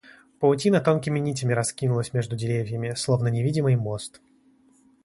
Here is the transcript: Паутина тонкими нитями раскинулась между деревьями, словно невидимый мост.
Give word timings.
Паутина 0.39 0.81
тонкими 0.81 1.19
нитями 1.19 1.53
раскинулась 1.53 2.11
между 2.11 2.35
деревьями, 2.35 2.95
словно 2.95 3.27
невидимый 3.27 3.75
мост. 3.75 4.19